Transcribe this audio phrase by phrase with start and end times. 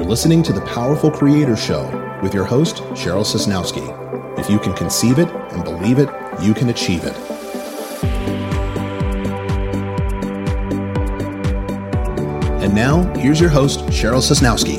[0.00, 1.84] You're listening to The Powerful Creator Show
[2.22, 3.84] with your host, Cheryl Sosnowski.
[4.38, 6.08] If you can conceive it and believe it,
[6.40, 7.14] you can achieve it.
[12.62, 14.78] And now, here's your host, Cheryl Sosnowski.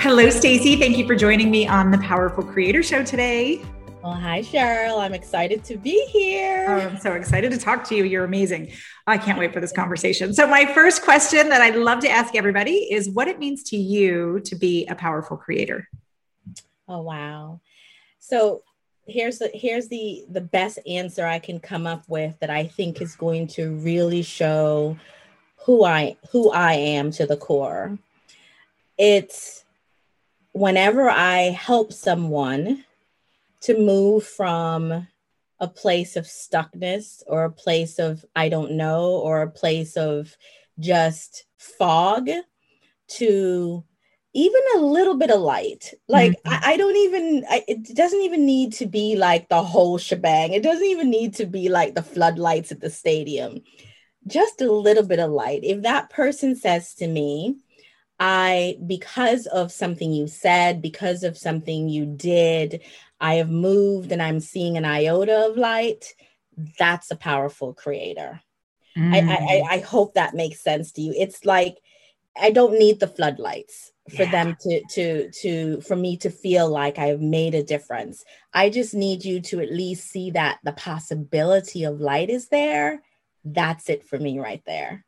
[0.00, 0.74] Hello, Stacey.
[0.74, 3.62] Thank you for joining me on the Powerful Creator Show today.
[4.18, 4.98] Hi, Cheryl.
[4.98, 6.66] I'm excited to be here.
[6.68, 8.02] Oh, I'm so excited to talk to you.
[8.02, 8.72] You're amazing.
[9.06, 10.34] I can't wait for this conversation.
[10.34, 13.76] So, my first question that I'd love to ask everybody is what it means to
[13.76, 15.88] you to be a powerful creator.
[16.88, 17.60] Oh, wow.
[18.18, 18.64] So,
[19.06, 23.00] here's the here's the the best answer I can come up with that I think
[23.00, 24.96] is going to really show
[25.58, 27.96] who I who I am to the core.
[28.98, 29.64] It's
[30.52, 32.84] whenever I help someone
[33.62, 35.06] to move from
[35.60, 40.36] a place of stuckness or a place of I don't know or a place of
[40.78, 42.28] just fog
[43.08, 43.84] to
[44.34, 45.94] even a little bit of light.
[46.06, 46.52] Like mm-hmm.
[46.52, 50.52] I, I, don't even I, it doesn't even need to be like the whole shebang.
[50.52, 53.62] It doesn't even need to be like the floodlights at the stadium.
[54.26, 55.60] Just a little bit of light.
[55.64, 57.56] If that person says to me,
[58.20, 62.82] I, because of something you said, because of something you did,
[63.20, 66.14] I have moved and I'm seeing an iota of light.
[66.78, 68.40] That's a powerful creator.
[68.96, 69.14] Mm.
[69.14, 71.14] I, I, I, hope that makes sense to you.
[71.16, 71.78] It's like
[72.40, 74.30] I don't need the floodlights for yeah.
[74.30, 78.24] them to to to for me to feel like I've made a difference.
[78.52, 83.02] I just need you to at least see that the possibility of light is there.
[83.44, 85.04] That's it for me right there.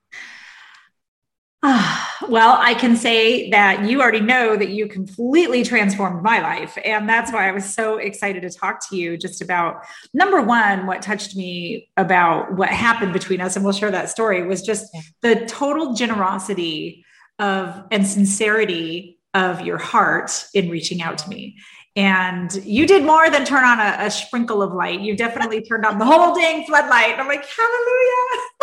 [1.62, 6.78] well, I can say that you already know that you completely transformed my life.
[6.86, 9.82] And that's why I was so excited to talk to you just about
[10.14, 13.56] number one, what touched me about what happened between us.
[13.56, 14.86] And we'll share that story was just
[15.20, 17.04] the total generosity
[17.38, 21.56] of and sincerity of your heart in reaching out to me.
[21.94, 25.00] And you did more than turn on a, a sprinkle of light.
[25.00, 27.10] You definitely turned on the whole dang floodlight.
[27.10, 28.59] And I'm like, hallelujah.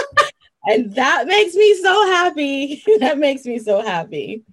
[0.68, 2.84] And that makes me so happy.
[3.00, 4.44] that makes me so happy.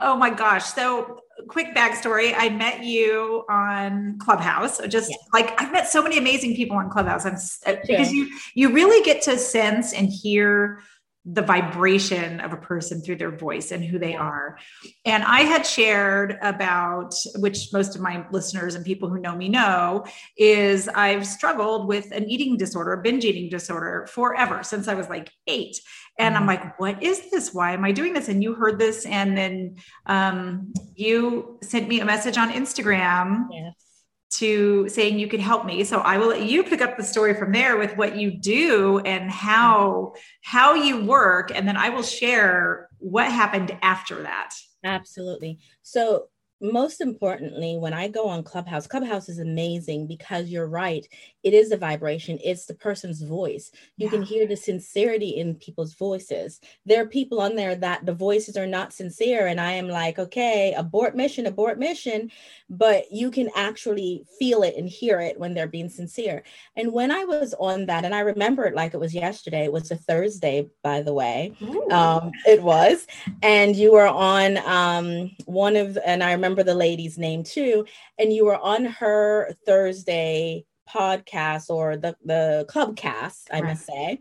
[0.00, 0.64] Oh my gosh.
[0.64, 2.34] So quick backstory.
[2.36, 4.78] I met you on Clubhouse.
[4.88, 5.16] Just yeah.
[5.32, 7.24] like I've met so many amazing people on Clubhouse.
[7.24, 7.36] I'm,
[7.66, 10.80] uh, because you you really get to sense and hear
[11.28, 14.58] the vibration of a person through their voice and who they are.
[15.04, 19.48] And I had shared about, which most of my listeners and people who know me
[19.48, 20.04] know,
[20.36, 25.08] is I've struggled with an eating disorder, a binge eating disorder forever since I was
[25.08, 25.80] like eight.
[26.18, 26.48] And I'm mm-hmm.
[26.48, 27.52] like, what is this?
[27.52, 28.28] Why am I doing this?
[28.28, 29.04] And you heard this.
[29.04, 29.76] And then
[30.06, 33.48] um, you sent me a message on Instagram.
[33.50, 33.85] Yes
[34.28, 35.84] to saying you could help me.
[35.84, 38.98] So i will let you pick up the story from there with what you do
[39.00, 41.50] and how how you work.
[41.54, 44.50] And then i will share what happened after that.
[44.84, 45.58] Absolutely.
[45.82, 46.26] So
[46.60, 51.06] most importantly, when I go on Clubhouse, Clubhouse is amazing because you're right.
[51.42, 53.70] It is a vibration, it's the person's voice.
[53.96, 54.10] You yeah.
[54.10, 56.60] can hear the sincerity in people's voices.
[56.86, 59.48] There are people on there that the voices are not sincere.
[59.48, 62.30] And I am like, okay, abort mission, abort mission.
[62.70, 66.42] But you can actually feel it and hear it when they're being sincere.
[66.74, 69.72] And when I was on that, and I remember it like it was yesterday, it
[69.72, 71.52] was a Thursday, by the way.
[71.92, 73.06] Um, it was.
[73.42, 77.86] And you were on um, one of, and I remember remember the lady's name too.
[78.18, 83.64] And you were on her Thursday podcast or the, the clubcast, I right.
[83.64, 84.20] must say.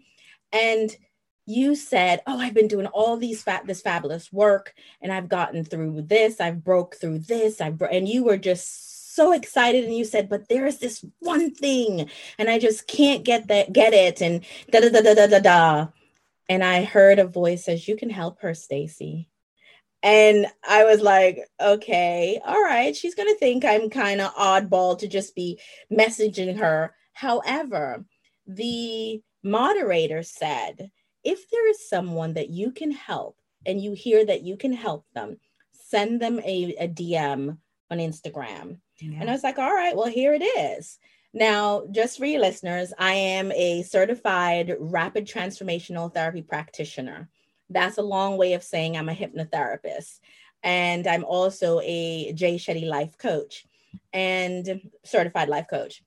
[0.52, 0.96] And
[1.46, 5.64] you said, "Oh, I've been doing all these fat this fabulous work, and I've gotten
[5.64, 6.42] through this.
[6.42, 7.62] I've broke through this.
[7.62, 11.54] I bro-, and you were just so excited, and you said, "But there's this one
[11.54, 12.10] thing,
[12.40, 15.40] and I just can't get that get it." And da da da da da da
[15.40, 15.88] da.
[16.50, 19.30] And I heard a voice says, "You can help her, Stacey."
[20.06, 25.00] And I was like, okay, all right, she's going to think I'm kind of oddball
[25.00, 25.60] to just be
[25.92, 26.94] messaging her.
[27.14, 28.06] However,
[28.46, 30.92] the moderator said,
[31.24, 33.36] if there is someone that you can help
[33.66, 35.38] and you hear that you can help them,
[35.72, 37.58] send them a, a DM
[37.90, 38.78] on Instagram.
[39.02, 39.18] Yeah.
[39.22, 41.00] And I was like, all right, well, here it is.
[41.34, 47.28] Now, just for you listeners, I am a certified rapid transformational therapy practitioner.
[47.70, 50.20] That's a long way of saying I'm a hypnotherapist.
[50.64, 53.66] And I'm also a Jay Shetty life coach
[54.14, 56.02] and certified life coach.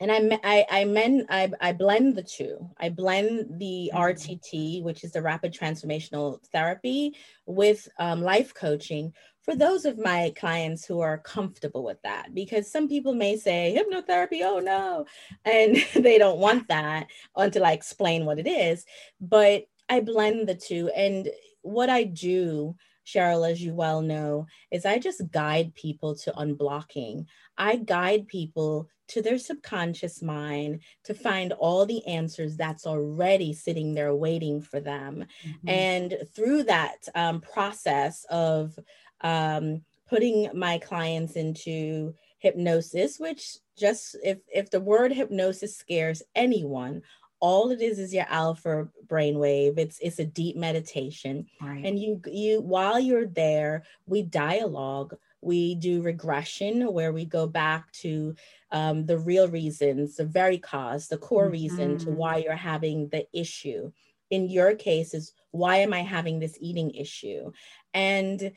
[0.00, 2.68] And I, I, I, men, I, I blend the two.
[2.78, 3.96] I blend the mm-hmm.
[3.96, 7.14] RTT, which is the rapid transformational therapy,
[7.46, 9.12] with um, life coaching
[9.42, 13.76] for those of my clients who are comfortable with that, because some people may say
[13.76, 15.04] hypnotherapy, oh no,
[15.44, 18.84] and they don't want that until I explain what it is.
[19.20, 20.90] But I blend the two.
[20.96, 21.28] And
[21.60, 27.26] what I do, Cheryl, as you well know, is I just guide people to unblocking.
[27.58, 33.92] I guide people to their subconscious mind to find all the answers that's already sitting
[33.92, 35.26] there waiting for them.
[35.46, 35.68] Mm-hmm.
[35.68, 38.78] And through that um, process of
[39.20, 47.02] um, putting my clients into hypnosis, which just if if the word hypnosis scares anyone,
[47.42, 49.76] all it is is your alpha brainwave.
[49.76, 51.84] It's it's a deep meditation, right.
[51.84, 55.16] and you you while you're there, we dialogue.
[55.40, 58.36] We do regression where we go back to
[58.70, 61.52] um, the real reasons, the very cause, the core mm-hmm.
[61.52, 62.14] reason to mm-hmm.
[62.14, 63.90] why you're having the issue.
[64.30, 67.50] In your case, is why am I having this eating issue?
[67.92, 68.52] And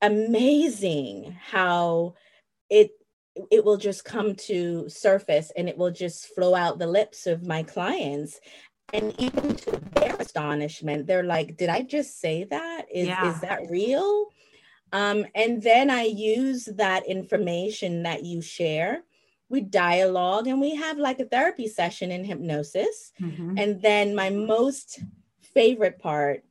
[0.00, 2.14] amazing how
[2.70, 2.92] it
[3.50, 7.46] it will just come to surface and it will just flow out the lips of
[7.46, 8.40] my clients.
[8.92, 12.86] And even to their astonishment they're like did i just say that?
[12.92, 13.30] Is yeah.
[13.30, 14.26] is that real?
[14.92, 19.02] Um, and then i use that information that you share.
[19.48, 23.12] We dialogue and we have like a therapy session in hypnosis.
[23.20, 23.58] Mm-hmm.
[23.58, 25.00] and then my most
[25.54, 26.44] favorite part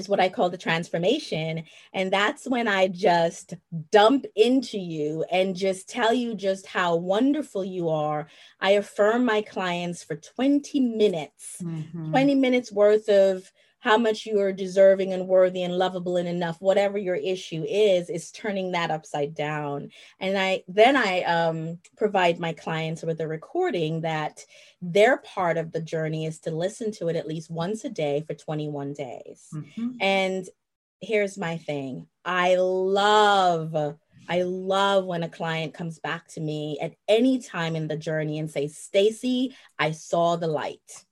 [0.00, 1.62] is what I call the transformation.
[1.92, 3.54] And that's when I just
[3.92, 8.26] dump into you and just tell you just how wonderful you are.
[8.60, 12.10] I affirm my clients for 20 minutes, mm-hmm.
[12.10, 16.56] 20 minutes worth of how much you are deserving and worthy and lovable and enough
[16.60, 19.90] whatever your issue is is turning that upside down
[20.20, 24.44] and i then i um, provide my clients with a recording that
[24.80, 28.22] their part of the journey is to listen to it at least once a day
[28.26, 29.90] for 21 days mm-hmm.
[30.00, 30.48] and
[31.00, 33.96] here's my thing i love
[34.28, 38.38] I love when a client comes back to me at any time in the journey
[38.38, 41.04] and say, Stacey, I saw the light.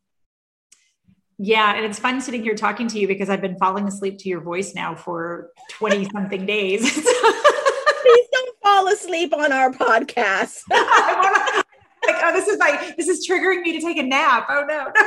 [1.38, 4.28] Yeah, and it's fun sitting here talking to you because I've been falling asleep to
[4.28, 6.80] your voice now for 20 something days.
[6.92, 10.62] Please don't fall asleep on our podcast.
[10.70, 14.46] like, oh, this is my this is triggering me to take a nap.
[14.48, 14.92] Oh no.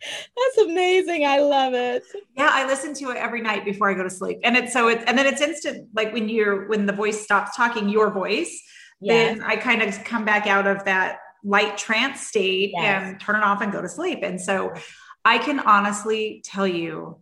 [0.00, 1.26] That's amazing.
[1.26, 2.02] I love it.
[2.36, 4.38] Yeah, I listen to it every night before I go to sleep.
[4.42, 7.56] And it's so it's and then it's instant like when you're when the voice stops
[7.56, 8.60] talking your voice,
[9.00, 9.36] yes.
[9.36, 13.02] then I kind of come back out of that light trance state yes.
[13.04, 14.20] and turn it off and go to sleep.
[14.22, 14.72] And so
[15.24, 17.20] I can honestly tell you,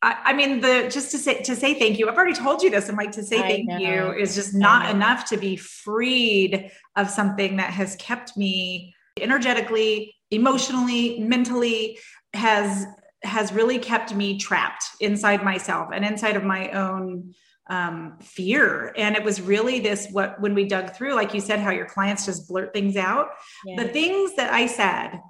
[0.00, 2.08] I, I, mean, the just to say to say thank you.
[2.08, 3.78] I've already told you this, and like to say I thank know.
[3.78, 10.14] you is just not enough to be freed of something that has kept me energetically,
[10.30, 11.98] emotionally, mentally
[12.34, 12.86] has
[13.24, 17.34] has really kept me trapped inside myself and inside of my own
[17.68, 18.92] um, fear.
[18.96, 21.86] And it was really this what when we dug through, like you said, how your
[21.86, 23.30] clients just blurt things out.
[23.64, 23.82] Yeah.
[23.82, 25.20] The things that I said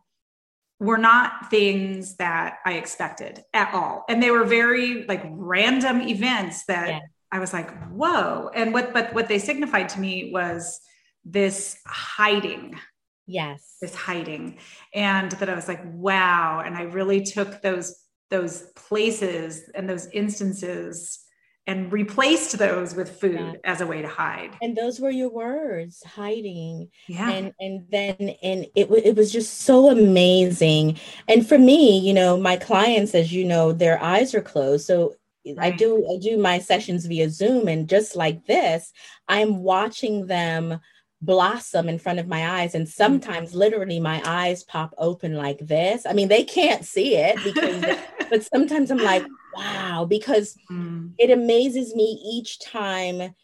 [0.81, 4.05] were not things that I expected at all.
[4.08, 7.00] And they were very like random events that yeah.
[7.32, 8.50] I was like, whoa.
[8.55, 10.81] And what but what they signified to me was
[11.25, 12.79] this hiding.
[13.26, 13.76] Yes.
[13.82, 14.58] This hiding.
[14.94, 16.62] And that I was like, wow.
[16.64, 17.96] And I really took those
[18.31, 21.25] those places and those instances
[21.69, 23.53] and replaced those with food yeah.
[23.62, 24.50] as a way to hide.
[24.62, 26.88] And those were your words hiding.
[27.06, 27.31] Yeah.
[27.31, 30.98] And and then and it, it was just so amazing.
[31.29, 34.87] And for me you know my clients as you know their eyes are closed.
[34.87, 35.15] So
[35.46, 35.72] right.
[35.72, 38.93] i do i do my sessions via zoom and just like this
[39.29, 40.79] i'm watching them
[41.20, 42.75] blossom in front of my eyes.
[42.75, 43.03] And mm-hmm.
[43.03, 46.06] sometimes literally my eyes pop open like this.
[46.06, 47.98] I mean they can't see it because
[48.31, 49.25] but sometimes i'm like
[49.56, 51.11] wow because mm.
[51.19, 53.35] it amazes me each time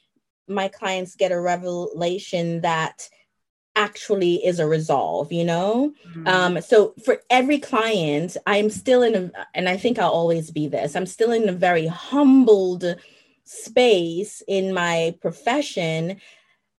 [0.49, 3.09] my clients get a revelation that
[3.77, 6.29] actually is a resolve you know mm.
[6.29, 10.69] um so for every client i'm still in a and i think i'll always be
[10.69, 12.85] this i'm still in a very humbled
[13.45, 16.21] space in my profession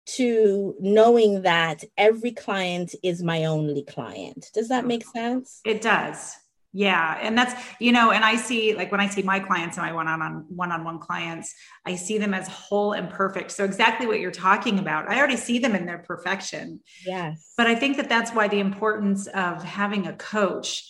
[0.06, 4.52] to knowing that every client is my only client.
[4.54, 5.62] Does that make sense?
[5.66, 6.36] It does.
[6.78, 7.18] Yeah.
[7.22, 9.94] And that's, you know, and I see like when I see my clients and my
[9.94, 11.56] one on one on one clients,
[11.86, 13.52] I see them as whole and perfect.
[13.52, 15.10] So exactly what you're talking about.
[15.10, 16.82] I already see them in their perfection.
[17.06, 17.54] Yes.
[17.56, 20.84] But I think that that's why the importance of having a coach,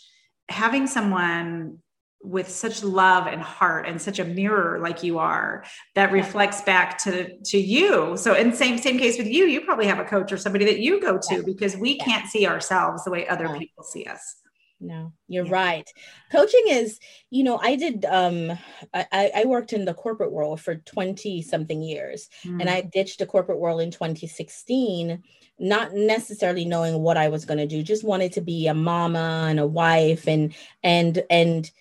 [0.50, 1.78] having someone
[2.24, 5.64] with such love and heart and such a mirror like you are
[5.94, 9.86] that reflects back to to you so in same same case with you you probably
[9.86, 13.12] have a coach or somebody that you go to because we can't see ourselves the
[13.12, 14.38] way other people see us
[14.80, 15.52] no you're yeah.
[15.52, 15.90] right
[16.32, 18.52] coaching is you know i did um
[18.94, 22.60] i i worked in the corporate world for 20 something years mm.
[22.60, 25.24] and i ditched the corporate world in 2016
[25.60, 29.48] not necessarily knowing what i was going to do just wanted to be a mama
[29.50, 30.54] and a wife and
[30.84, 31.72] and and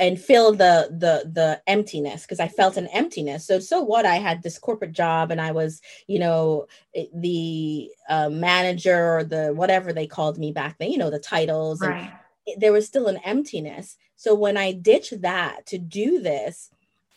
[0.00, 3.46] and fill the the the emptiness because I felt an emptiness.
[3.46, 4.06] So so what?
[4.06, 6.66] I had this corporate job and I was you know
[7.14, 10.90] the uh, manager or the whatever they called me back then.
[10.90, 11.80] You know the titles.
[11.82, 12.00] Right.
[12.00, 12.12] And
[12.56, 13.96] there was still an emptiness.
[14.16, 16.70] So when I ditched that to do this,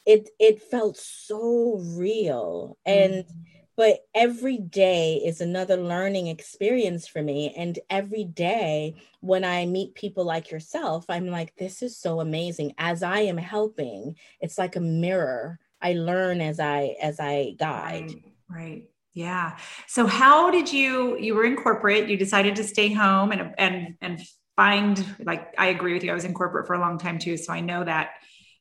[0.05, 3.25] it it felt so real and.
[3.25, 3.43] Mm
[3.75, 9.95] but every day is another learning experience for me and every day when i meet
[9.95, 14.75] people like yourself i'm like this is so amazing as i am helping it's like
[14.75, 18.83] a mirror i learn as i as i guide right, right.
[19.13, 23.53] yeah so how did you you were in corporate you decided to stay home and
[23.57, 24.21] and and
[24.55, 27.37] find like i agree with you i was in corporate for a long time too
[27.37, 28.11] so i know that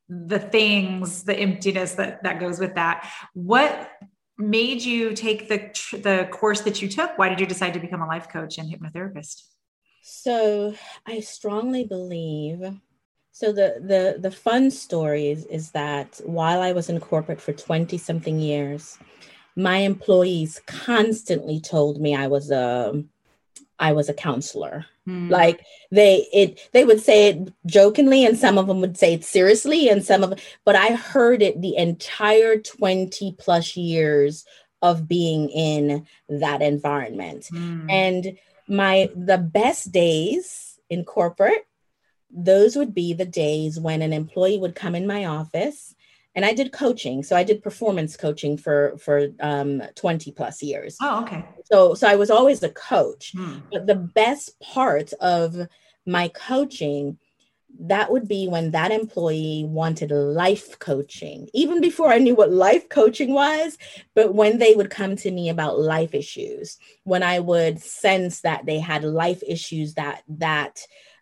[0.08, 3.90] the things the emptiness that that goes with that what
[4.38, 5.58] made you take the
[5.98, 7.16] the course that you took?
[7.16, 9.42] Why did you decide to become a life coach and hypnotherapist?
[10.02, 10.74] So
[11.06, 12.60] I strongly believe.
[13.30, 17.52] So the the the fun story is, is that while I was in corporate for
[17.52, 18.98] 20 something years,
[19.56, 23.02] my employees constantly told me I was a
[23.78, 24.86] I was a counselor.
[25.08, 25.30] Mm.
[25.30, 29.24] Like they it they would say it jokingly and some of them would say it
[29.24, 34.44] seriously and some of but I heard it the entire 20 plus years
[34.80, 37.48] of being in that environment.
[37.52, 37.90] Mm.
[37.90, 41.66] And my the best days in corporate
[42.30, 45.94] those would be the days when an employee would come in my office
[46.34, 47.22] and I did coaching.
[47.22, 50.96] So I did performance coaching for for um, 20 plus years.
[51.00, 51.44] Oh, okay.
[51.64, 53.32] So so I was always a coach.
[53.36, 53.58] Hmm.
[53.70, 55.56] But the best part of
[56.06, 57.18] my coaching
[57.80, 62.88] that would be when that employee wanted life coaching, even before I knew what life
[62.88, 63.78] coaching was.
[64.14, 68.66] But when they would come to me about life issues, when I would sense that
[68.66, 70.80] they had life issues that that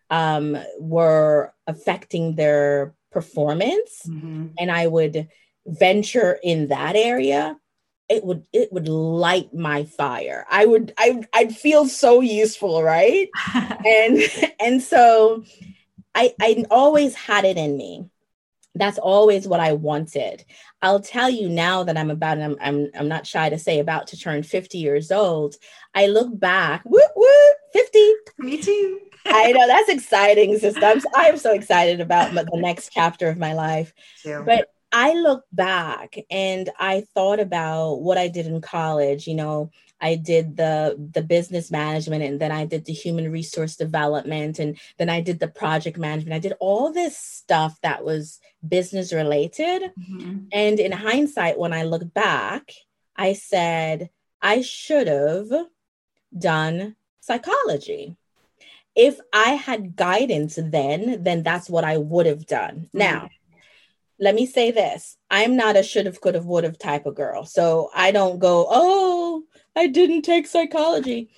[0.09, 4.47] um, were affecting their performance mm-hmm.
[4.57, 5.27] and I would
[5.65, 7.57] venture in that area,
[8.09, 10.45] it would it would light my fire.
[10.49, 13.29] I would I I'd feel so useful, right?
[13.55, 14.19] and
[14.59, 15.43] and so
[16.13, 18.09] I I always had it in me.
[18.75, 20.45] That's always what I wanted.
[20.81, 24.07] I'll tell you now that I'm about I'm I'm I'm not shy to say about
[24.07, 25.55] to turn 50 years old.
[25.93, 27.40] I look back, whoop whoop,
[27.73, 28.13] 50.
[28.39, 28.99] Me too.
[29.25, 31.05] I know that's exciting, systems.
[31.15, 33.93] I'm so excited about the next chapter of my life.
[34.25, 34.41] Yeah.
[34.41, 39.27] But I look back and I thought about what I did in college.
[39.27, 43.75] You know, I did the the business management and then I did the human resource
[43.75, 46.33] development and then I did the project management.
[46.33, 49.83] I did all this stuff that was business related.
[49.97, 50.37] Mm-hmm.
[50.51, 52.71] And in hindsight, when I look back,
[53.15, 54.09] I said
[54.41, 55.51] I should have
[56.37, 58.17] done psychology
[58.95, 62.87] if I had guidance then, then that's what I would have done.
[62.87, 62.97] Mm-hmm.
[62.97, 63.29] Now,
[64.19, 67.15] let me say this I'm not a should have, could have, would have type of
[67.15, 67.45] girl.
[67.45, 69.43] So I don't go, oh,
[69.75, 71.29] I didn't take psychology.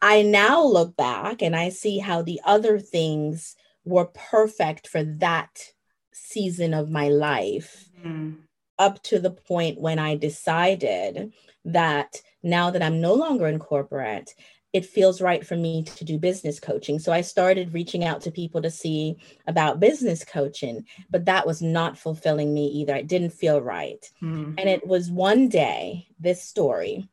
[0.00, 5.72] I now look back and I see how the other things were perfect for that
[6.12, 8.36] season of my life mm.
[8.78, 11.32] up to the point when I decided
[11.64, 14.34] that now that I'm no longer in corporate,
[14.72, 16.98] it feels right for me to do business coaching.
[16.98, 21.62] So I started reaching out to people to see about business coaching, but that was
[21.62, 22.94] not fulfilling me either.
[22.94, 24.04] It didn't feel right.
[24.22, 24.54] Mm-hmm.
[24.58, 27.08] And it was one day, this story,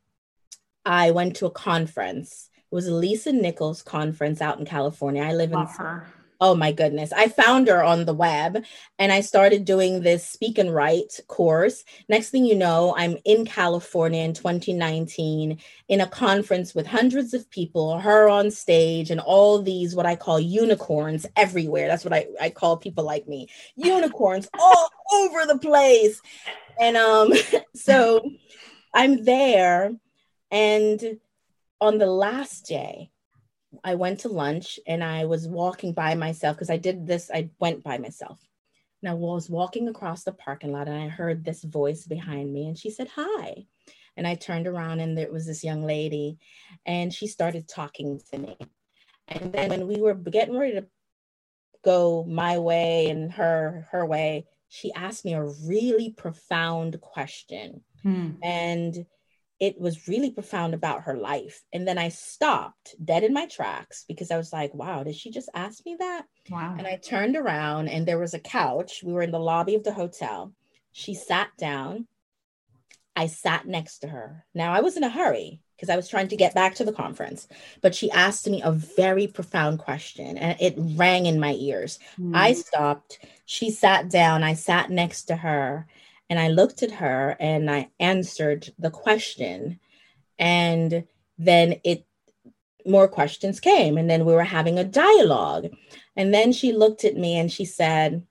[0.83, 2.49] I went to a conference.
[2.57, 5.23] It was a Lisa Nichols conference out in California.
[5.23, 6.07] I live Love in her.
[6.47, 7.11] Oh my goodness.
[7.11, 8.63] I found her on the web
[8.99, 11.83] and I started doing this speak and write course.
[12.07, 17.49] Next thing you know, I'm in California in 2019 in a conference with hundreds of
[17.49, 21.87] people, her on stage, and all these what I call unicorns everywhere.
[21.87, 26.21] That's what I, I call people like me unicorns all over the place.
[26.79, 27.33] And um,
[27.73, 28.21] so
[28.93, 29.95] I'm there.
[30.51, 31.19] And
[31.81, 33.09] on the last day,
[33.85, 37.51] I went to lunch and I was walking by myself because I did this, I
[37.59, 38.39] went by myself.
[39.03, 42.67] And I was walking across the parking lot and I heard this voice behind me
[42.67, 43.67] and she said, Hi.
[44.17, 46.39] And I turned around and there was this young lady
[46.87, 48.57] and she started talking to me.
[49.27, 50.87] And then when we were getting ready to
[51.83, 57.81] go my way and her her way, she asked me a really profound question.
[58.01, 58.31] Hmm.
[58.41, 59.05] And
[59.59, 61.61] it was really profound about her life.
[61.71, 65.31] And then I stopped dead in my tracks because I was like, wow, did she
[65.31, 66.25] just ask me that?
[66.49, 66.75] Wow.
[66.77, 69.01] And I turned around and there was a couch.
[69.03, 70.51] We were in the lobby of the hotel.
[70.91, 72.07] She sat down.
[73.15, 74.45] I sat next to her.
[74.53, 76.91] Now I was in a hurry because I was trying to get back to the
[76.91, 77.47] conference,
[77.81, 81.97] but she asked me a very profound question and it rang in my ears.
[82.19, 82.35] Mm.
[82.35, 83.19] I stopped.
[83.45, 84.43] She sat down.
[84.43, 85.87] I sat next to her
[86.29, 89.79] and I looked at her and I answered the question.
[90.39, 91.05] And
[91.37, 92.05] then it
[92.85, 95.67] more questions came and then we were having a dialogue.
[96.15, 98.25] And then she looked at me and she said,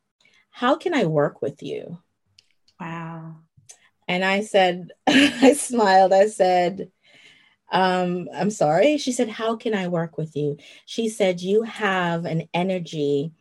[0.51, 1.99] "How can I work with you?"
[2.81, 3.37] Wow.
[4.07, 6.13] And I said, I smiled.
[6.13, 6.91] I said,
[7.73, 8.99] um, I'm sorry.
[8.99, 10.59] She said, How can I work with you?
[10.87, 13.33] She said, You have an energy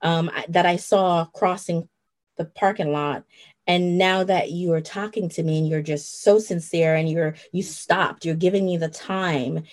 [0.00, 1.88] um, that I saw crossing
[2.36, 3.24] the parking lot
[3.66, 7.34] and now that you are talking to me and you're just so sincere and you're
[7.52, 9.64] you stopped you're giving me the time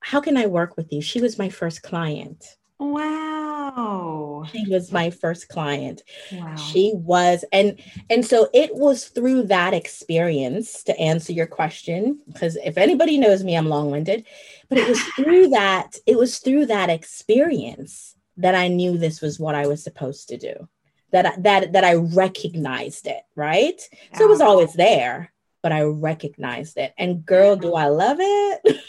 [0.00, 1.02] how can i work with you?
[1.02, 2.56] She was my first client.
[2.78, 4.44] Wow.
[4.50, 6.02] She was my first client.
[6.32, 6.54] Wow.
[6.56, 7.78] she was and
[8.08, 13.44] and so it was through that experience to answer your question because if anybody knows
[13.44, 14.24] me i'm long-winded
[14.68, 19.38] but it was through that it was through that experience that i knew this was
[19.38, 20.68] what i was supposed to do
[21.12, 23.80] that that that I recognized it, right?
[24.10, 24.18] Yeah.
[24.18, 26.92] So it was always there, but I recognized it.
[26.98, 28.60] And girl, do I love it?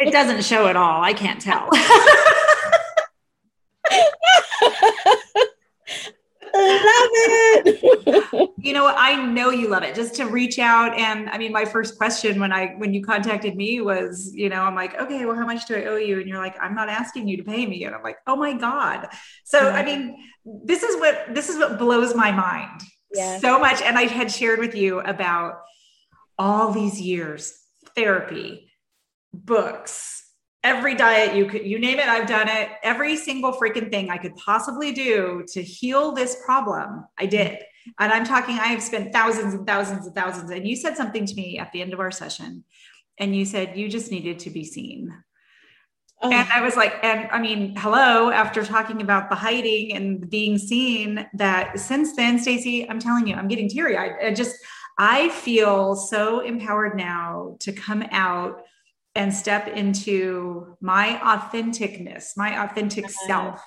[0.00, 1.02] it doesn't show at all.
[1.02, 1.70] I can't tell.
[6.66, 8.50] love it.
[8.58, 9.94] you know, I know you love it.
[9.94, 13.56] Just to reach out and I mean, my first question when I when you contacted
[13.56, 16.18] me was, you know, I'm like, okay, well, how much do I owe you?
[16.18, 17.84] And you're like, I'm not asking you to pay me.
[17.84, 19.08] And I'm like, oh my god.
[19.44, 22.82] So I mean, this is what this is what blows my mind
[23.12, 23.38] yeah.
[23.38, 23.82] so much.
[23.82, 25.60] And I had shared with you about
[26.38, 27.58] all these years
[27.94, 28.70] therapy,
[29.32, 30.22] books,
[30.66, 32.68] every diet you could you name it i've done it.
[32.82, 37.58] Every single freaking thing i could possibly do to heal this problem i did.
[38.00, 40.50] And i'm talking i have spent thousands and thousands and thousands.
[40.50, 42.64] And you said something to me at the end of our session
[43.18, 45.14] and you said you just needed to be seen.
[46.22, 46.32] Oh.
[46.32, 50.56] and i was like and i mean hello after talking about the hiding and being
[50.56, 54.56] seen that since then stacey i'm telling you i'm getting teary eyed i just
[54.98, 58.62] i feel so empowered now to come out
[59.16, 63.26] and step into my authenticness, my authentic mm-hmm.
[63.26, 63.62] self,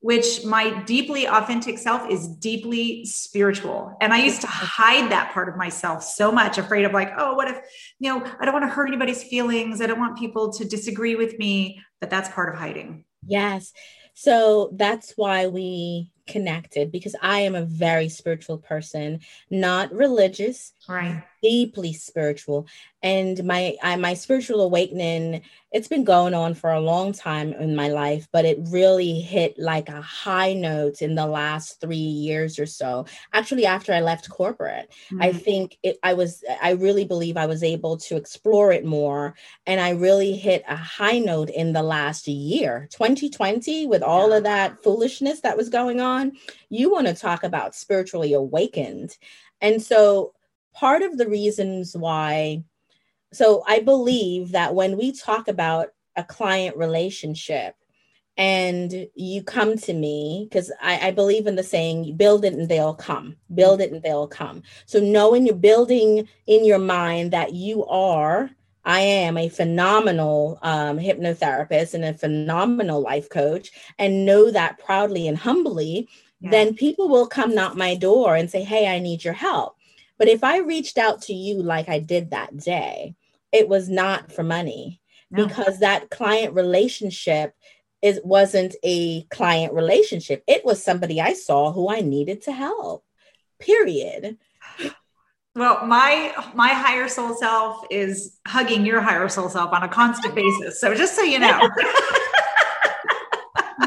[0.00, 3.96] which my deeply authentic self is deeply spiritual.
[4.00, 4.66] And I used to mm-hmm.
[4.66, 7.58] hide that part of myself so much, afraid of like, oh, what if,
[7.98, 9.80] you know, I don't want to hurt anybody's feelings.
[9.80, 11.82] I don't want people to disagree with me.
[12.00, 13.04] But that's part of hiding.
[13.26, 13.72] Yes.
[14.14, 21.22] So that's why we connected because I am a very spiritual person, not religious, right?
[21.42, 22.66] Deeply spiritual.
[23.02, 27.76] And my I, my spiritual awakening, it's been going on for a long time in
[27.76, 32.58] my life, but it really hit like a high note in the last three years
[32.58, 33.06] or so.
[33.32, 35.22] Actually, after I left corporate, mm-hmm.
[35.22, 39.34] I think it I was I really believe I was able to explore it more.
[39.66, 44.42] And I really hit a high note in the last year, 2020, with all of
[44.44, 46.32] that foolishness that was going on on,
[46.68, 49.16] you want to talk about spiritually awakened.
[49.60, 50.32] And so,
[50.74, 52.64] part of the reasons why,
[53.32, 57.74] so I believe that when we talk about a client relationship,
[58.38, 62.68] and you come to me because I, I, believe in the saying build it and
[62.68, 67.54] they'll come build it and they'll come so knowing you're building in your mind that
[67.54, 68.50] you are
[68.86, 75.26] I am a phenomenal um, hypnotherapist and a phenomenal life coach, and know that proudly
[75.26, 76.08] and humbly,
[76.40, 76.50] yeah.
[76.50, 79.76] then people will come knock my door and say, Hey, I need your help.
[80.18, 83.16] But if I reached out to you like I did that day,
[83.52, 85.46] it was not for money no.
[85.46, 87.54] because that client relationship
[88.02, 90.44] is wasn't a client relationship.
[90.46, 93.04] It was somebody I saw who I needed to help.
[93.58, 94.38] Period.
[95.56, 100.34] Well, my my higher soul self is hugging your higher soul self on a constant
[100.34, 100.78] basis.
[100.78, 101.58] So just so you know.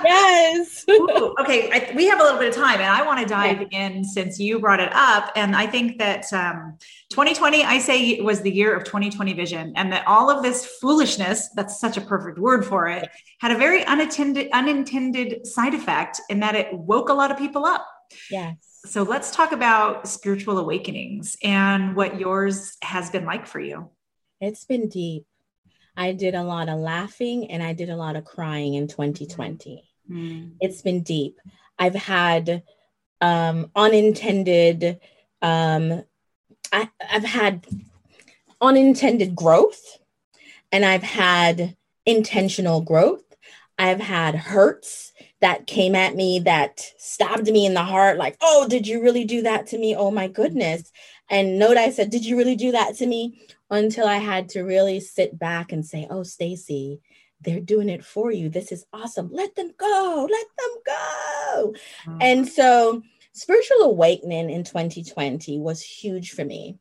[0.04, 0.86] yes.
[0.90, 3.68] Ooh, okay, I, we have a little bit of time, and I want to dive
[3.70, 3.86] yeah.
[3.86, 5.32] in since you brought it up.
[5.36, 6.76] And I think that um,
[7.12, 11.80] 2020, I say, was the year of 2020 vision, and that all of this foolishness—that's
[11.80, 16.74] such a perfect word for it—had a very unattended, unintended side effect in that it
[16.74, 17.86] woke a lot of people up.
[18.32, 23.88] Yes so let's talk about spiritual awakenings and what yours has been like for you.
[24.42, 25.28] It's been deep.
[25.96, 29.84] I did a lot of laughing and I did a lot of crying in 2020.
[30.10, 30.54] Mm.
[30.60, 31.38] It's been deep.
[31.78, 32.64] I've had
[33.22, 35.00] um, unintended,
[35.44, 36.04] um,
[36.74, 37.68] I, I've had
[38.60, 40.00] unintended growth
[40.72, 41.76] and I've had
[42.08, 43.22] intentional growth.
[43.78, 48.68] I've had hurts that came at me that stabbed me in the heart, like, oh,
[48.68, 49.96] did you really do that to me?
[49.96, 50.92] Oh my goodness.
[51.30, 53.48] And note I said, Did you really do that to me?
[53.70, 57.00] Until I had to really sit back and say, Oh, Stacey,
[57.42, 58.50] they're doing it for you.
[58.50, 59.30] This is awesome.
[59.32, 60.28] Let them go.
[60.30, 61.74] Let them go.
[62.08, 62.18] Mm-hmm.
[62.22, 63.02] And so
[63.34, 66.78] spiritual awakening in 2020 was huge for me.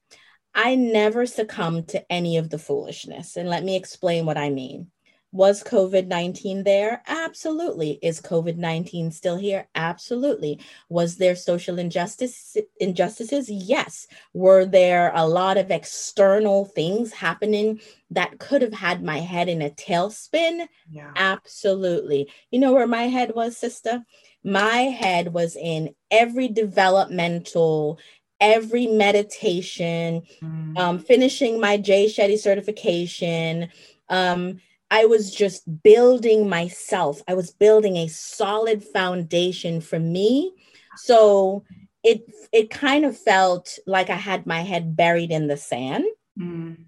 [0.55, 3.37] I never succumbed to any of the foolishness.
[3.37, 4.90] And let me explain what I mean.
[5.31, 7.03] Was COVID 19 there?
[7.07, 7.99] Absolutely.
[8.03, 9.69] Is COVID 19 still here?
[9.75, 10.61] Absolutely.
[10.88, 13.51] Was there social injustice, injustices?
[13.51, 14.07] Yes.
[14.33, 19.61] Were there a lot of external things happening that could have had my head in
[19.61, 20.67] a tailspin?
[20.91, 21.12] Yeah.
[21.14, 22.33] Absolutely.
[22.51, 24.05] You know where my head was, sister?
[24.43, 27.99] My head was in every developmental
[28.41, 30.79] every meditation, mm.
[30.79, 33.69] um, finishing my Jay Shetty certification,
[34.09, 37.22] um, I was just building myself.
[37.29, 40.55] I was building a solid foundation for me.
[40.96, 41.64] So
[42.03, 42.22] it
[42.53, 46.05] it kind of felt like I had my head buried in the sand.
[46.38, 46.85] Mm.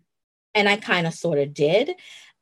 [0.54, 1.90] And I kind of sort of did.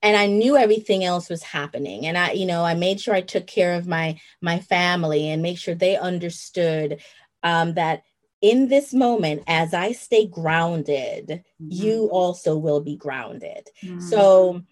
[0.01, 2.07] And I knew everything else was happening.
[2.07, 5.43] And I, you know, I made sure I took care of my my family and
[5.43, 7.01] make sure they understood
[7.43, 8.05] um, that
[8.41, 11.67] in this moment, as I stay grounded, mm-hmm.
[11.69, 13.69] you also will be grounded.
[13.83, 14.01] Mm-hmm.
[14.01, 14.63] So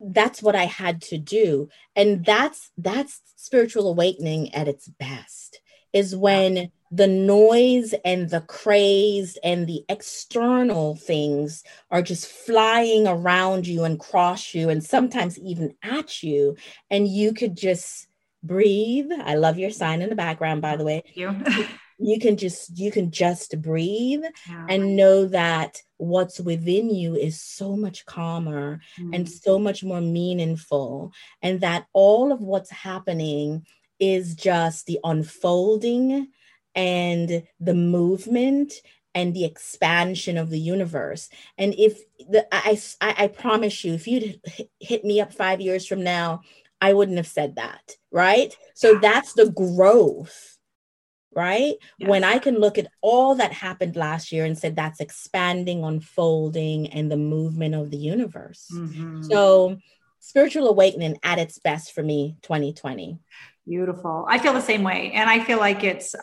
[0.00, 1.68] that's what I had to do.
[1.94, 5.60] And that's that's spiritual awakening at its best
[5.92, 13.66] is when the noise and the craze and the external things are just flying around
[13.66, 16.56] you and cross you and sometimes even at you
[16.90, 18.08] and you could just
[18.42, 19.10] breathe.
[19.24, 21.02] I love your sign in the background by the way.
[21.04, 21.66] Thank you.
[21.98, 24.66] you can just you can just breathe yeah.
[24.68, 29.14] and know that what's within you is so much calmer mm.
[29.14, 33.64] and so much more meaningful and that all of what's happening
[33.98, 36.28] is just the unfolding
[36.74, 38.74] and the movement
[39.14, 44.06] and the expansion of the universe and if the i i, I promise you if
[44.06, 44.40] you'd
[44.80, 46.42] hit me up 5 years from now
[46.82, 50.55] i wouldn't have said that right so that's the growth
[51.36, 51.74] right?
[51.98, 52.08] Yes.
[52.08, 56.88] When I can look at all that happened last year and said that's expanding, unfolding,
[56.88, 58.66] and the movement of the universe.
[58.72, 59.22] Mm-hmm.
[59.22, 59.78] So,
[60.18, 63.20] spiritual awakening at its best for me 2020
[63.66, 66.14] beautiful i feel the same way and i feel like it's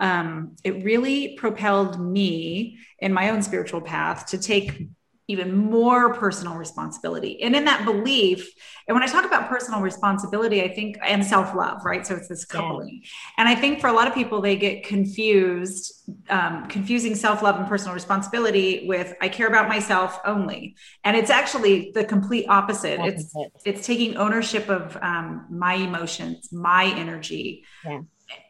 [0.00, 4.88] um it really propelled me in my own spiritual path to take
[5.28, 7.42] even more personal responsibility.
[7.42, 8.48] And in that belief,
[8.86, 12.06] and when I talk about personal responsibility, I think, and self love, right?
[12.06, 13.00] So it's this coupling.
[13.02, 13.08] Yeah.
[13.38, 17.56] And I think for a lot of people, they get confused, um, confusing self love
[17.56, 20.76] and personal responsibility with I care about myself only.
[21.02, 23.00] And it's actually the complete opposite.
[23.00, 23.34] It's,
[23.64, 27.64] it's taking ownership of um, my emotions, my energy.
[27.84, 28.02] Yeah.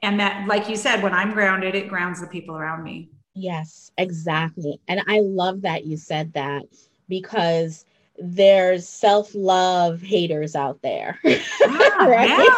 [0.03, 3.11] And that, like you said, when I'm grounded, it grounds the people around me.
[3.37, 4.81] Yes, exactly.
[4.89, 6.65] And I love that you said that
[7.09, 7.85] because
[8.19, 11.21] there's self-love haters out there.
[11.23, 11.37] Yeah,
[12.07, 12.49] right?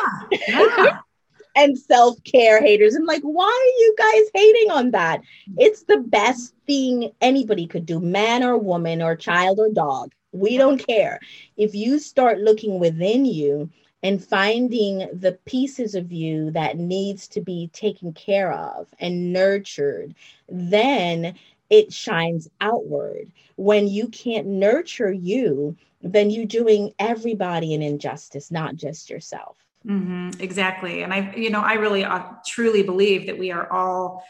[0.49, 0.99] yeah, yeah.
[1.57, 2.95] and self-care haters.
[2.95, 5.21] I'm like, why are you guys hating on that?
[5.57, 10.13] It's the best thing anybody could do, man or woman or child or dog.
[10.33, 11.19] We don't care.
[11.57, 13.71] If you start looking within you
[14.03, 20.15] and finding the pieces of you that needs to be taken care of and nurtured
[20.49, 21.35] then
[21.71, 23.31] it shines outward.
[23.57, 29.57] When you can't nurture you then you're doing everybody an injustice not just yourself.
[29.87, 31.03] Mm-hmm, exactly.
[31.03, 34.25] And i you know i really uh, truly believe that we are all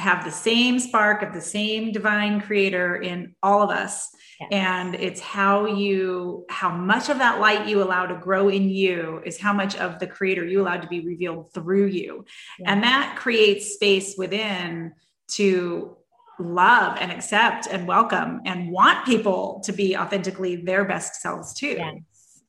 [0.00, 4.08] have the same spark of the same divine creator in all of us.
[4.40, 4.48] Yes.
[4.52, 9.20] and it's how you how much of that light you allow to grow in you
[9.26, 12.24] is how much of the creator you allow to be revealed through you.
[12.58, 12.66] Yes.
[12.66, 14.94] and that creates space within
[15.32, 15.94] to
[16.38, 21.76] love and accept and welcome and want people to be authentically their best selves too.
[21.78, 21.96] Yes.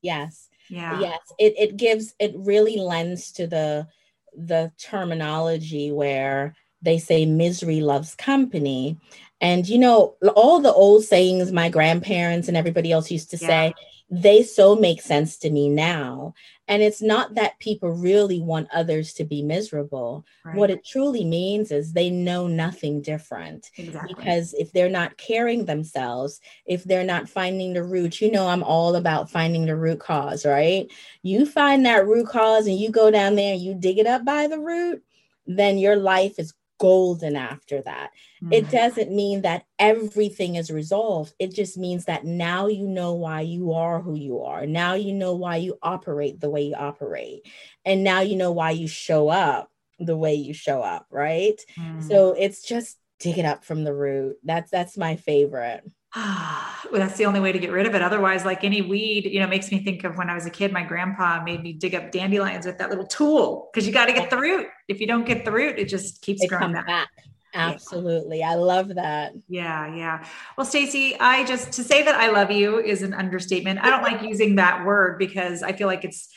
[0.01, 0.49] Yes.
[0.69, 0.99] Yeah.
[0.99, 1.19] Yes.
[1.37, 3.87] It, it gives it really lends to the
[4.33, 8.97] the terminology where they say misery loves company.
[9.39, 13.47] And, you know, all the old sayings my grandparents and everybody else used to yeah.
[13.47, 13.73] say,
[14.13, 16.33] they so make sense to me now.
[16.67, 20.25] And it's not that people really want others to be miserable.
[20.43, 20.55] Right.
[20.55, 23.71] What it truly means is they know nothing different.
[23.77, 24.13] Exactly.
[24.13, 28.63] Because if they're not caring themselves, if they're not finding the root, you know, I'm
[28.63, 30.91] all about finding the root cause, right?
[31.23, 34.25] You find that root cause and you go down there and you dig it up
[34.25, 35.03] by the root,
[35.47, 38.09] then your life is golden after that.
[38.43, 38.53] Mm-hmm.
[38.53, 41.33] It doesn't mean that everything is resolved.
[41.37, 44.65] It just means that now you know why you are who you are.
[44.65, 47.45] Now you know why you operate the way you operate.
[47.85, 51.61] And now you know why you show up the way you show up, right?
[51.79, 52.01] Mm-hmm.
[52.01, 54.37] So it's just dig it up from the root.
[54.43, 55.83] That's that's my favorite.
[56.15, 58.01] well, that's the only way to get rid of it.
[58.01, 60.73] Otherwise, like any weed, you know, makes me think of when I was a kid,
[60.73, 64.13] my grandpa made me dig up dandelions with that little tool because you got to
[64.13, 64.67] get the root.
[64.89, 66.85] If you don't get the root, it just keeps growing back.
[66.85, 67.09] back.
[67.53, 68.39] Absolutely.
[68.39, 68.51] Yeah.
[68.51, 69.33] I love that.
[69.47, 70.25] Yeah, yeah.
[70.57, 73.79] Well, Stacey, I just to say that I love you is an understatement.
[73.81, 76.29] I don't like using that word because I feel like it's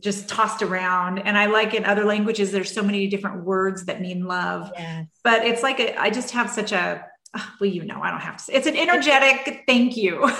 [0.00, 4.00] just tossed around and i like in other languages there's so many different words that
[4.00, 5.06] mean love yes.
[5.22, 7.04] but it's like a, I just have such a
[7.60, 10.20] well, you know, I don't have to say it's an energetic thank you.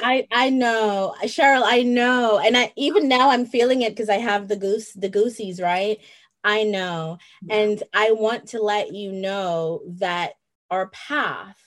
[0.00, 2.38] I I know, Cheryl, I know.
[2.38, 5.98] And I even now I'm feeling it because I have the goose, the goosies, right?
[6.44, 7.18] I know.
[7.42, 7.56] Yeah.
[7.56, 10.34] And I want to let you know that
[10.70, 11.58] our path,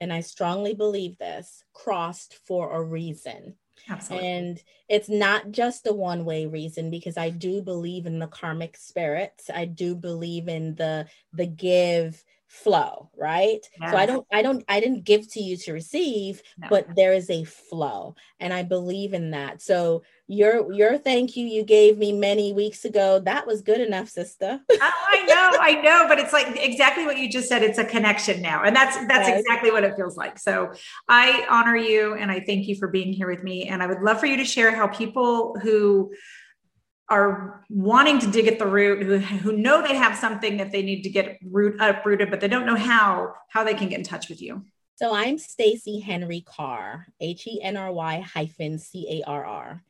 [0.00, 3.56] and I strongly believe this, crossed for a reason.
[3.88, 4.28] Absolutely.
[4.28, 8.76] And it's not just a one way reason because I do believe in the karmic
[8.76, 9.50] spirits.
[9.52, 13.64] I do believe in the the give flow right?
[13.78, 16.66] So i don't i don't i didn't give to you to receive no.
[16.68, 19.62] but there is a flow and i believe in that.
[19.62, 24.08] So your your thank you you gave me many weeks ago that was good enough
[24.08, 24.60] sister.
[24.68, 24.78] Oh,
[25.12, 28.42] i know i know but it's like exactly what you just said it's a connection
[28.42, 30.36] now and that's that's exactly what it feels like.
[30.38, 30.72] So
[31.08, 34.02] i honor you and i thank you for being here with me and i would
[34.02, 36.12] love for you to share how people who
[37.10, 40.82] are wanting to dig at the root who, who know they have something that they
[40.82, 44.04] need to get root uprooted but they don't know how how they can get in
[44.04, 44.64] touch with you.
[44.94, 49.82] So i'm stacey henry carr h-e-n-r-y hyphen c-a-r-r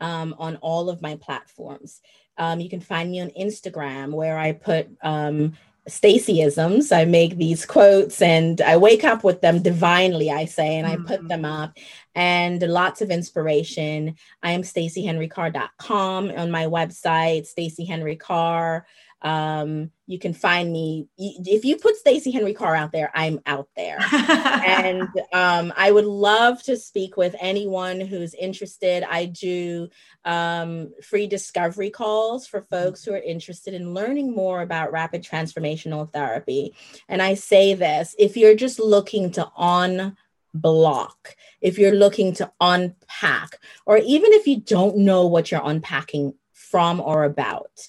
[0.00, 2.02] um, on all of my platforms.
[2.38, 5.56] Um, you can find me on instagram where i put um,
[5.88, 6.96] Staceyisms.
[6.96, 10.96] I make these quotes and I wake up with them divinely, I say, and I
[10.96, 11.28] put mm-hmm.
[11.28, 11.76] them up
[12.14, 14.16] and lots of inspiration.
[14.42, 18.86] I am staceyhenrycarr.com on my website, Stacey Henry Carr.
[19.22, 23.68] Um, you can find me if you put Stacey Henry Carr out there, I'm out
[23.74, 23.98] there.
[24.12, 29.02] and um, I would love to speak with anyone who's interested.
[29.02, 29.88] I do
[30.24, 36.12] um, free discovery calls for folks who are interested in learning more about rapid transformational
[36.12, 36.74] therapy.
[37.08, 40.16] And I say this if you're just looking to on
[40.54, 46.34] block, if you're looking to unpack, or even if you don't know what you're unpacking
[46.52, 47.88] from or about,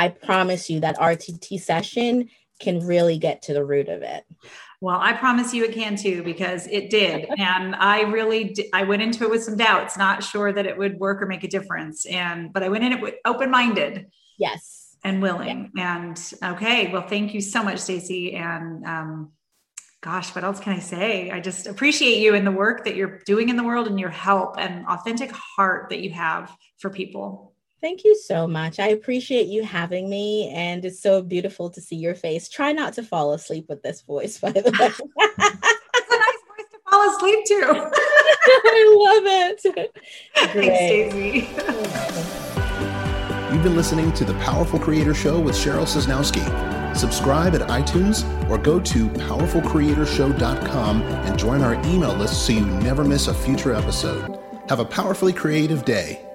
[0.00, 4.24] I promise you that RTT session can really get to the root of it.
[4.80, 8.84] Well, I promise you it can too because it did, and I really did, I
[8.84, 11.48] went into it with some doubts, not sure that it would work or make a
[11.48, 14.06] difference, and but I went in it with open minded.
[14.38, 14.96] Yes.
[15.04, 15.70] And willing.
[15.74, 15.98] Yeah.
[15.98, 18.34] And okay, well, thank you so much, Stacey.
[18.34, 19.32] And um,
[20.00, 21.30] gosh, what else can I say?
[21.30, 24.10] I just appreciate you and the work that you're doing in the world and your
[24.10, 27.49] help and authentic heart that you have for people.
[27.80, 28.78] Thank you so much.
[28.78, 32.46] I appreciate you having me, and it's so beautiful to see your face.
[32.48, 34.70] Try not to fall asleep with this voice, by the way.
[34.70, 37.54] it's a nice voice to fall asleep to.
[38.44, 39.60] I love it.
[40.34, 41.48] Thanks, Stacey.
[43.52, 46.44] You've been listening to the Powerful Creator Show with Cheryl Sosnowski.
[46.94, 53.04] Subscribe at iTunes or go to powerfulcreatorshow.com and join our email list so you never
[53.04, 54.38] miss a future episode.
[54.68, 56.29] Have a powerfully creative day